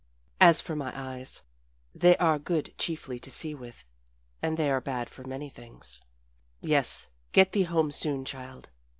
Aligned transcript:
As 0.39 0.61
for 0.61 0.75
my 0.75 0.91
eyes 0.99 1.43
they 1.93 2.17
are 2.17 2.39
good 2.39 2.73
chiefly 2.79 3.19
to 3.19 3.29
see 3.29 3.53
with. 3.53 3.85
And 4.41 4.57
they 4.57 4.71
are 4.71 4.81
bad 4.81 5.11
for 5.11 5.23
many 5.23 5.47
things. 5.47 6.01
Yes 6.59 7.09
get 7.33 7.51
thee 7.51 7.65
home 7.69 7.91
soon, 7.91 8.25
child. 8.25 8.71